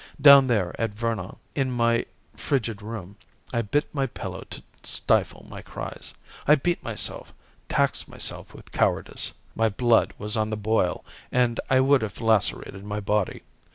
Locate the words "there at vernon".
0.47-1.35